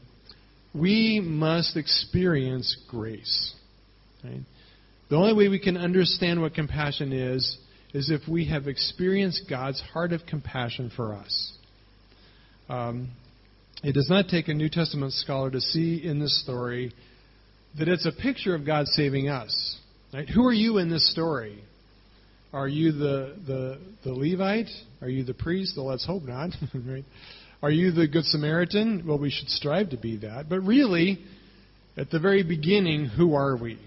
[0.73, 3.53] we must experience grace.
[4.23, 4.41] Right?
[5.09, 7.57] The only way we can understand what compassion is
[7.93, 11.53] is if we have experienced God's heart of compassion for us.
[12.69, 13.09] Um,
[13.83, 16.93] it does not take a New Testament scholar to see in this story
[17.77, 19.77] that it's a picture of God saving us.
[20.13, 20.29] Right?
[20.29, 21.63] Who are you in this story?
[22.51, 24.69] Are you the, the, the Levite?
[25.01, 25.73] Are you the priest?
[25.77, 26.49] Well, let's hope not.
[26.73, 27.05] right?
[27.61, 29.03] Are you the Good Samaritan?
[29.05, 30.47] Well, we should strive to be that.
[30.47, 31.19] But really,
[31.97, 33.77] at the very beginning, who are we?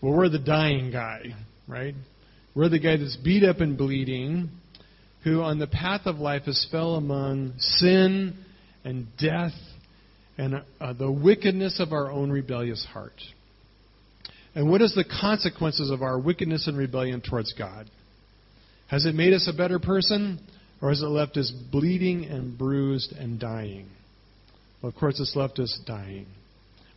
[0.00, 1.34] Well, we're the dying guy,
[1.66, 1.94] right?
[2.54, 4.50] We're the guy that's beat up and bleeding,
[5.24, 8.36] who on the path of life has fell among sin
[8.84, 9.52] and death
[10.38, 13.20] and uh, the wickedness of our own rebellious heart.
[14.54, 17.90] And what is the consequences of our wickedness and rebellion towards God?
[18.88, 20.38] Has it made us a better person,
[20.82, 23.86] or has it left us bleeding and bruised and dying?
[24.82, 26.26] Well, of course, it's left us dying.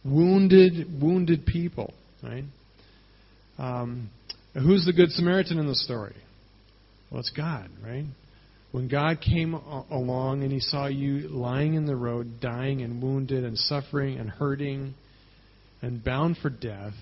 [0.03, 1.93] Wounded, wounded people,
[2.23, 2.43] right?
[3.59, 4.09] Um,
[4.53, 6.15] who's the Good Samaritan in the story?
[7.11, 8.05] Well, it's God, right?
[8.71, 13.45] When God came along and he saw you lying in the road, dying and wounded
[13.45, 14.95] and suffering and hurting
[15.81, 16.93] and bound for death,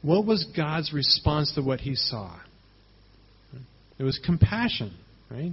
[0.00, 2.34] what was God's response to what he saw?
[3.98, 4.96] It was compassion,
[5.30, 5.52] right?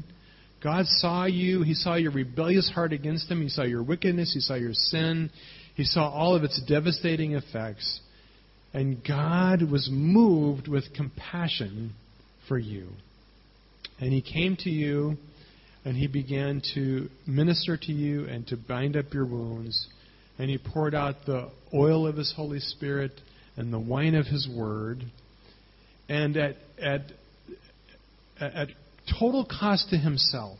[0.63, 1.61] God saw you.
[1.61, 3.41] He saw your rebellious heart against him.
[3.41, 4.33] He saw your wickedness.
[4.33, 5.29] He saw your sin.
[5.75, 7.99] He saw all of its devastating effects.
[8.73, 11.93] And God was moved with compassion
[12.47, 12.89] for you.
[13.99, 15.17] And He came to you
[15.85, 19.87] and He began to minister to you and to bind up your wounds.
[20.37, 23.11] And He poured out the oil of His Holy Spirit
[23.55, 25.03] and the wine of His Word.
[26.09, 27.01] And at, at,
[28.39, 28.67] at
[29.19, 30.57] total cost to Himself,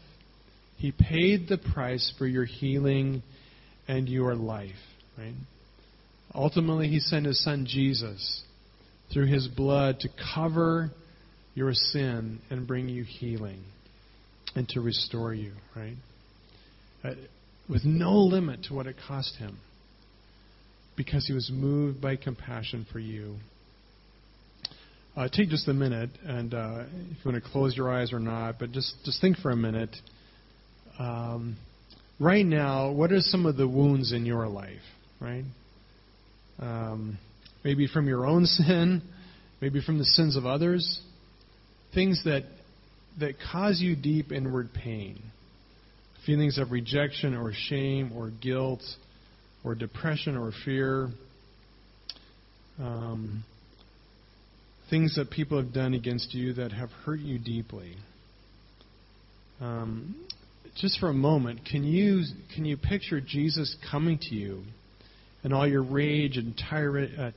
[0.78, 3.24] He paid the price for your healing
[3.88, 4.72] and your life.
[5.18, 5.34] Right?
[6.34, 8.43] Ultimately, he sent his son Jesus
[9.14, 10.91] through his blood to cover
[11.54, 13.64] your sin and bring you healing
[14.56, 15.96] and to restore you, right?
[17.04, 17.12] Uh,
[17.70, 19.60] with no limit to what it cost him.
[20.98, 23.36] because he was moved by compassion for you.
[25.16, 28.20] Uh, take just a minute, and uh, if you want to close your eyes or
[28.20, 29.95] not, but just just think for a minute.
[30.99, 31.55] Um,
[32.20, 34.82] right now, what are some of the wounds in your life?
[35.22, 35.45] Right?
[36.59, 37.18] Um,
[37.63, 39.01] maybe from your own sin,
[39.61, 40.99] maybe from the sins of others,
[41.93, 42.43] things that
[43.18, 45.18] that cause you deep inward pain,
[46.26, 48.84] feelings of rejection or shame or guilt
[49.63, 51.07] or depression or fear.
[52.82, 53.45] Um,
[54.90, 57.96] things that people have done against you that have hurt you deeply.
[59.60, 60.16] Um,
[60.76, 62.24] just for a moment, can you
[62.54, 64.64] can you picture Jesus coming to you
[65.44, 66.54] and all your rage and
[67.18, 67.32] uh,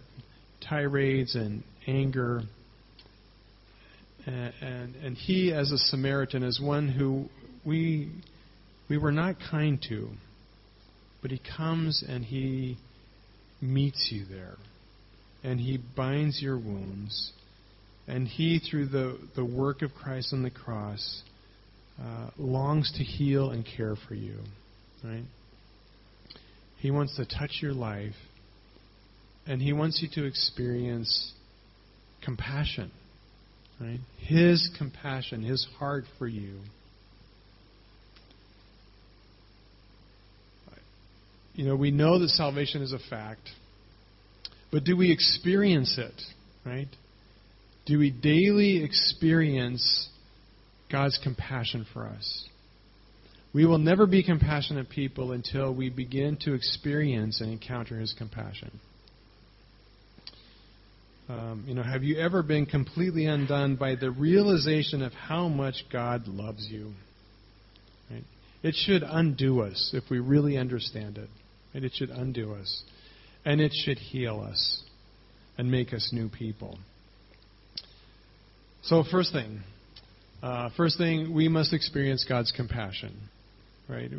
[0.68, 2.42] tirades and anger,
[4.26, 7.26] and, and and he as a Samaritan, as one who
[7.64, 8.10] we
[8.90, 10.08] we were not kind to,
[11.22, 12.76] but he comes and he
[13.60, 14.56] meets you there,
[15.44, 17.32] and he binds your wounds
[18.08, 21.22] and he, through the, the work of Christ on the cross,
[22.00, 24.36] uh, longs to heal and care for you.
[25.04, 25.24] Right?
[26.78, 28.14] He wants to touch your life,
[29.46, 31.32] and he wants you to experience
[32.24, 32.90] compassion.
[33.78, 34.00] Right?
[34.18, 36.60] His compassion, his heart for you.
[41.54, 43.50] You know, we know that salvation is a fact,
[44.70, 46.14] but do we experience it?
[46.64, 46.86] Right?
[47.88, 50.08] Do we daily experience
[50.92, 52.44] God's compassion for us?
[53.54, 58.78] We will never be compassionate people until we begin to experience and encounter His compassion.
[61.30, 65.84] Um, you know, have you ever been completely undone by the realization of how much
[65.90, 66.92] God loves you?
[68.10, 68.24] Right?
[68.62, 71.28] It should undo us if we really understand it.
[71.74, 71.84] Right?
[71.84, 72.82] It should undo us.
[73.46, 74.82] And it should heal us
[75.56, 76.78] and make us new people.
[78.82, 79.60] So, first thing,
[80.42, 83.14] uh, first thing, we must experience God's compassion,
[83.88, 84.10] right?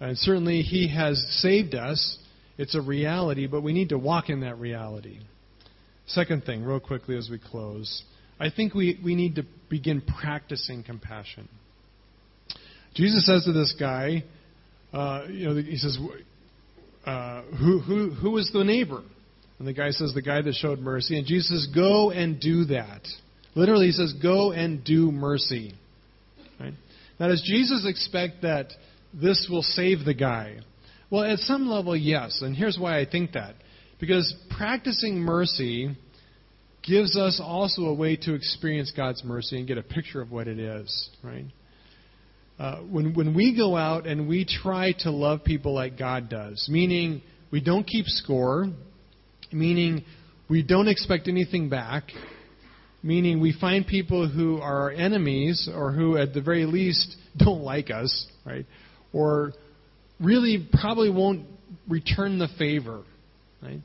[0.00, 2.18] And certainly, He has saved us.
[2.58, 5.18] It's a reality, but we need to walk in that reality.
[6.06, 8.02] Second thing, real quickly as we close,
[8.38, 11.48] I think we, we need to begin practicing compassion.
[12.94, 14.24] Jesus says to this guy,
[14.92, 15.96] uh, you know, he says,
[17.06, 19.02] uh, who, who, who is the neighbor?
[19.58, 21.16] And the guy says, the guy that showed mercy.
[21.16, 23.02] And Jesus says, go and do that.
[23.54, 25.74] Literally, he says, Go and do mercy.
[26.58, 26.74] Right?
[27.18, 28.72] Now, does Jesus expect that
[29.12, 30.58] this will save the guy?
[31.10, 32.40] Well, at some level, yes.
[32.42, 33.54] And here's why I think that.
[33.98, 35.96] Because practicing mercy
[36.82, 40.48] gives us also a way to experience God's mercy and get a picture of what
[40.48, 41.44] it is, right?
[42.58, 46.68] Uh, when, when we go out and we try to love people like God does,
[46.70, 48.66] meaning we don't keep score,
[49.52, 50.04] meaning
[50.48, 52.04] we don't expect anything back,
[53.02, 57.62] meaning we find people who are our enemies or who, at the very least, don't
[57.62, 58.66] like us, right?
[59.12, 59.52] Or
[60.18, 61.46] really probably won't
[61.88, 63.02] return the favor,
[63.62, 63.80] right?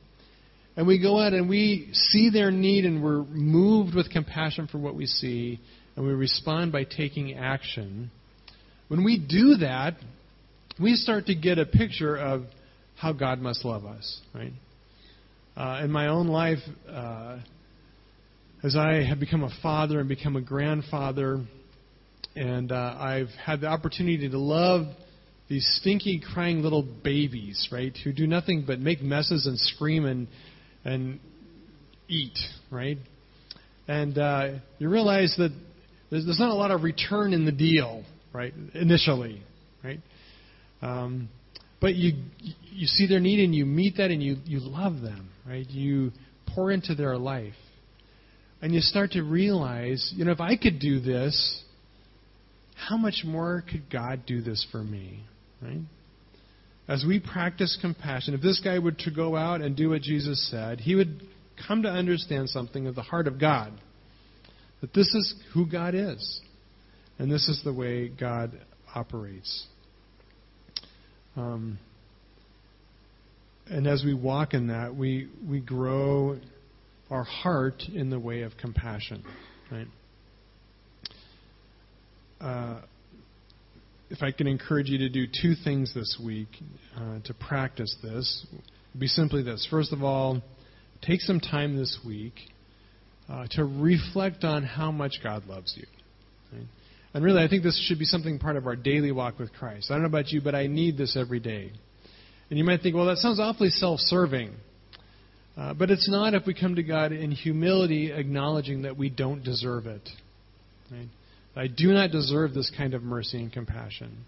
[0.76, 4.78] And we go out and we see their need and we're moved with compassion for
[4.78, 5.58] what we see
[5.96, 8.10] and we respond by taking action.
[8.88, 9.94] When we do that,
[10.78, 12.44] we start to get a picture of
[12.96, 14.52] how God must love us, right?
[15.56, 17.38] Uh, in my own life, uh,
[18.66, 21.40] as I have become a father and become a grandfather,
[22.34, 24.86] and uh, I've had the opportunity to love
[25.48, 30.26] these stinky, crying little babies, right, who do nothing but make messes and scream and
[30.84, 31.20] and
[32.08, 32.36] eat,
[32.72, 32.98] right?
[33.86, 34.48] And uh,
[34.78, 35.52] you realize that
[36.10, 38.02] there's, there's not a lot of return in the deal,
[38.32, 38.52] right?
[38.74, 39.42] Initially,
[39.84, 40.00] right?
[40.82, 41.28] Um,
[41.80, 42.20] but you
[42.64, 45.70] you see their need and you meet that and you you love them, right?
[45.70, 46.10] You
[46.52, 47.54] pour into their life.
[48.62, 51.62] And you start to realize, you know, if I could do this,
[52.74, 55.24] how much more could God do this for me?
[55.62, 55.80] Right?
[56.88, 60.48] As we practice compassion, if this guy were to go out and do what Jesus
[60.50, 61.20] said, he would
[61.66, 63.72] come to understand something of the heart of God.
[64.80, 66.40] That this is who God is.
[67.18, 68.52] And this is the way God
[68.94, 69.66] operates.
[71.34, 71.78] Um,
[73.68, 76.38] and as we walk in that, we, we grow
[77.10, 79.24] our heart in the way of compassion.
[79.70, 79.86] Right?
[82.40, 82.80] Uh,
[84.10, 86.48] if I can encourage you to do two things this week
[86.96, 89.66] uh, to practice this, would be simply this.
[89.70, 90.42] First of all,
[91.02, 92.34] take some time this week
[93.28, 95.86] uh, to reflect on how much God loves you.
[96.52, 96.66] Right?
[97.14, 99.90] And really, I think this should be something part of our daily walk with Christ.
[99.90, 101.72] I don't know about you, but I need this every day.
[102.50, 104.52] And you might think, well, that sounds awfully self serving.
[105.56, 109.42] Uh, but it's not if we come to God in humility, acknowledging that we don't
[109.42, 110.06] deserve it.
[110.90, 111.08] Right?
[111.56, 114.26] I do not deserve this kind of mercy and compassion.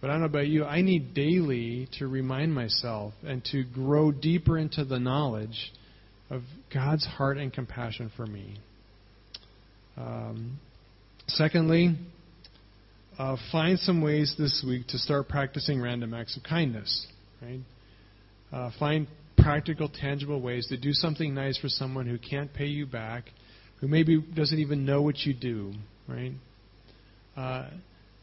[0.00, 4.10] But I don't know about you, I need daily to remind myself and to grow
[4.10, 5.72] deeper into the knowledge
[6.30, 8.58] of God's heart and compassion for me.
[9.96, 10.58] Um,
[11.28, 11.96] secondly,
[13.18, 17.06] uh, find some ways this week to start practicing random acts of kindness.
[17.40, 17.60] Right?
[18.52, 19.06] Uh, find
[19.44, 23.24] practical, tangible ways to do something nice for someone who can't pay you back,
[23.80, 25.72] who maybe doesn't even know what you do,
[26.08, 26.32] right?
[27.36, 27.68] Uh,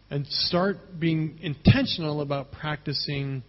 [0.10, 3.44] and start being intentional about practicing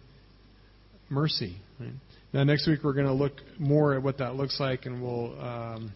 [1.09, 1.57] mercy.
[1.79, 1.93] Right?
[2.31, 5.39] Now, next week we're going to look more at what that looks like, and we'll
[5.41, 5.93] um,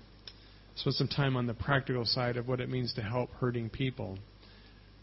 [0.75, 4.17] spend some time on the practical side of what it means to help hurting people.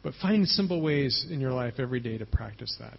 [0.02, 2.98] But find simple ways in your life every day to practice that.